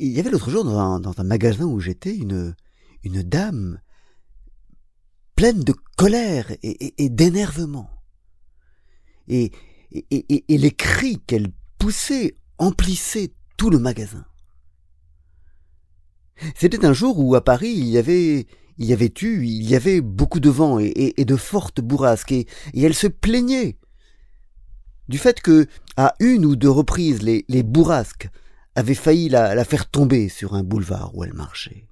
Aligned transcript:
il 0.00 0.12
y 0.12 0.20
avait 0.20 0.30
l'autre 0.30 0.50
jour 0.50 0.64
dans 0.64 1.20
un, 1.20 1.24
magasin 1.24 1.66
où 1.66 1.78
j'étais 1.78 2.16
une, 2.16 2.54
dame 3.04 3.80
pleine 5.36 5.62
de 5.62 5.74
colère 5.96 6.50
et, 6.62 7.08
d'énervement. 7.10 7.90
Et, 9.28 9.52
les 10.48 10.70
cris 10.70 11.20
qu'elle 11.26 11.48
poussait 11.78 12.36
emplissaient 12.58 13.32
tout 13.56 13.70
le 13.70 13.78
magasin. 13.78 14.24
C'était 16.56 16.86
un 16.86 16.94
jour 16.94 17.18
où 17.18 17.34
à 17.34 17.44
Paris 17.44 17.72
il 17.76 17.88
y 17.88 17.98
avait 17.98 18.46
il 18.78 18.86
y 18.86 18.94
avait 18.94 19.12
eu, 19.20 19.44
il 19.44 19.68
y 19.68 19.76
avait 19.76 20.00
beaucoup 20.00 20.40
de 20.40 20.48
vent 20.48 20.78
et, 20.78 21.12
de 21.18 21.36
fortes 21.36 21.82
bourrasques, 21.82 22.32
et, 22.32 22.46
elle 22.74 22.94
se 22.94 23.08
plaignait 23.08 23.76
du 25.08 25.18
fait 25.18 25.42
que, 25.42 25.66
à 25.98 26.14
une 26.18 26.46
ou 26.46 26.56
deux 26.56 26.70
reprises, 26.70 27.20
les 27.20 27.62
bourrasques 27.62 28.30
avaient 28.74 28.94
failli 28.94 29.28
la, 29.28 29.64
faire 29.64 29.88
tomber 29.88 30.28
sur 30.28 30.54
un 30.54 30.62
boulevard 30.62 31.14
où 31.14 31.24
elle 31.24 31.34
marchait. 31.34 31.86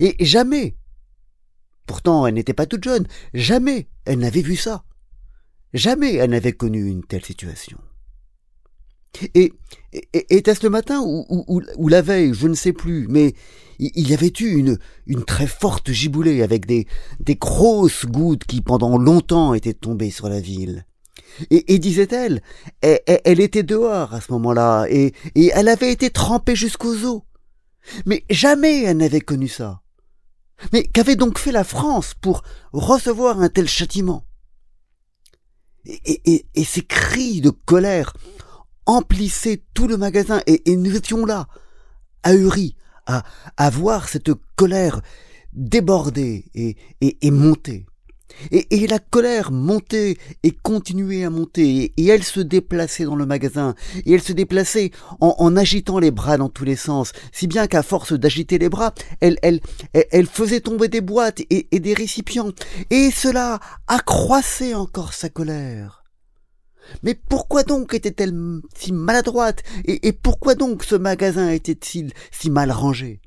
Et 0.00 0.24
jamais, 0.24 0.76
pourtant 1.86 2.26
elle 2.26 2.34
n'était 2.34 2.54
pas 2.54 2.66
toute 2.66 2.84
jeune, 2.84 3.06
jamais 3.34 3.88
elle 4.04 4.18
n'avait 4.18 4.42
vu 4.42 4.56
ça. 4.56 4.84
Jamais 5.74 6.14
elle 6.14 6.30
n'avait 6.30 6.52
connu 6.52 6.86
une 6.86 7.04
telle 7.04 7.24
situation. 7.24 7.78
Et, 9.34 9.52
était-ce 10.12 10.62
le 10.62 10.70
matin 10.70 11.00
ou, 11.02 11.88
la 11.88 12.02
veille, 12.02 12.34
je 12.34 12.46
ne 12.46 12.54
sais 12.54 12.72
plus, 12.72 13.06
mais 13.08 13.34
il 13.78 14.08
y 14.08 14.14
avait 14.14 14.32
eu 14.40 14.76
une, 15.06 15.24
très 15.24 15.46
forte 15.46 15.90
giboulée 15.90 16.42
avec 16.42 16.66
des 16.66 16.86
grosses 17.36 18.06
gouttes 18.06 18.44
qui 18.44 18.60
pendant 18.60 18.98
longtemps 18.98 19.54
étaient 19.54 19.74
tombées 19.74 20.10
sur 20.10 20.28
la 20.28 20.40
ville. 20.40 20.84
Et, 21.50 21.78
disait-elle, 21.78 22.42
elle, 22.80 23.40
était 23.40 23.62
dehors 23.62 24.14
à 24.14 24.20
ce 24.20 24.32
moment-là, 24.32 24.86
et, 24.88 25.12
elle 25.36 25.68
avait 25.68 25.92
été 25.92 26.10
trempée 26.10 26.56
jusqu'aux 26.56 27.04
os. 27.04 27.22
Mais 28.06 28.24
jamais 28.28 28.82
elle 28.82 28.98
n'avait 28.98 29.20
connu 29.20 29.48
ça. 29.48 29.82
Mais 30.72 30.82
qu'avait 30.82 31.16
donc 31.16 31.38
fait 31.38 31.52
la 31.52 31.64
France 31.64 32.14
pour 32.20 32.42
recevoir 32.72 33.40
un 33.40 33.48
tel 33.48 33.68
châtiment? 33.68 34.24
Et, 35.84 36.46
ces 36.64 36.82
cris 36.82 37.40
de 37.40 37.50
colère 37.50 38.12
emplissait 38.86 39.62
tout 39.74 39.86
le 39.86 39.96
magasin 39.96 40.40
et, 40.46 40.76
nous 40.76 40.96
étions 40.96 41.24
là, 41.24 41.46
ahuris, 42.24 42.76
à, 43.06 43.22
à 43.56 43.70
voir 43.70 44.08
cette 44.08 44.30
colère 44.56 45.00
déborder 45.52 46.76
et 47.00 47.30
monter. 47.30 47.86
Et, 48.50 48.86
la 48.86 48.98
colère 48.98 49.50
montait 49.50 50.16
et 50.42 50.52
continuait 50.52 51.24
à 51.24 51.30
monter, 51.30 51.92
et, 51.96 52.06
elle 52.06 52.22
se 52.24 52.40
déplaçait 52.40 53.04
dans 53.04 53.16
le 53.16 53.26
magasin, 53.26 53.74
et 54.06 54.14
elle 54.14 54.22
se 54.22 54.32
déplaçait 54.32 54.90
en, 55.20 55.56
agitant 55.56 55.98
les 55.98 56.10
bras 56.10 56.36
dans 56.36 56.48
tous 56.48 56.64
les 56.64 56.76
sens, 56.76 57.12
si 57.32 57.46
bien 57.46 57.66
qu'à 57.66 57.82
force 57.82 58.12
d'agiter 58.12 58.58
les 58.58 58.68
bras, 58.68 58.94
elle, 59.20 59.60
faisait 60.26 60.60
tomber 60.60 60.88
des 60.88 61.00
boîtes 61.00 61.40
et 61.50 61.80
des 61.80 61.94
récipients, 61.94 62.52
et 62.90 63.10
cela 63.10 63.60
accroissait 63.86 64.74
encore 64.74 65.14
sa 65.14 65.28
colère. 65.28 65.98
Mais 67.02 67.14
pourquoi 67.14 67.62
donc 67.62 67.94
était-elle 67.94 68.34
si 68.76 68.92
maladroite? 68.92 69.62
Et, 69.84 70.12
pourquoi 70.12 70.54
donc 70.54 70.84
ce 70.84 70.94
magasin 70.94 71.50
était-il 71.50 72.12
si 72.30 72.50
mal 72.50 72.70
rangé? 72.70 73.20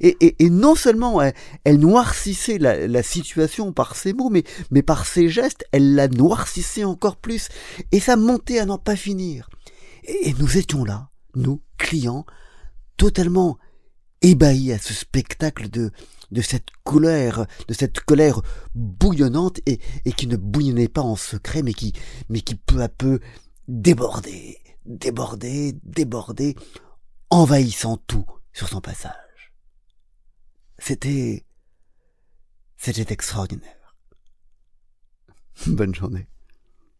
Et, 0.00 0.50
non 0.50 0.74
seulement 0.74 1.20
elle, 1.64 1.78
noircissait 1.78 2.58
la, 2.58 3.02
situation 3.02 3.72
par 3.72 3.96
ses 3.96 4.12
mots, 4.12 4.30
mais, 4.30 4.44
mais 4.70 4.82
par 4.82 5.06
ses 5.06 5.28
gestes, 5.28 5.64
elle 5.72 5.94
la 5.94 6.08
noircissait 6.08 6.84
encore 6.84 7.16
plus, 7.16 7.48
et 7.92 8.00
ça 8.00 8.16
montait 8.16 8.58
à 8.58 8.66
n'en 8.66 8.78
pas 8.78 8.96
finir. 8.96 9.48
Et, 10.04 10.34
nous 10.38 10.56
étions 10.58 10.84
là, 10.84 11.10
nous, 11.34 11.60
clients, 11.78 12.26
totalement 12.96 13.58
ébahis 14.22 14.72
à 14.72 14.78
ce 14.78 14.94
spectacle 14.94 15.68
de, 15.68 15.90
de 16.30 16.40
cette 16.40 16.68
colère, 16.84 17.46
de 17.68 17.74
cette 17.74 18.00
colère 18.00 18.40
bouillonnante 18.74 19.60
et, 19.66 19.80
et 20.04 20.12
qui 20.12 20.26
ne 20.26 20.36
bouillonnait 20.36 20.88
pas 20.88 21.02
en 21.02 21.16
secret, 21.16 21.62
mais 21.62 21.74
qui, 21.74 21.92
mais 22.28 22.40
qui 22.40 22.54
peu 22.54 22.82
à 22.82 22.88
peu 22.88 23.20
débordait, 23.68 24.58
débordait, 24.84 25.74
débordait, 25.82 26.54
envahissant 27.30 27.98
tout 28.06 28.26
sur 28.52 28.68
son 28.68 28.80
passage. 28.80 29.25
C'était, 30.86 31.44
c'était 32.76 33.12
extraordinaire. 33.12 33.96
Bonne 35.66 35.92
journée. 35.92 36.28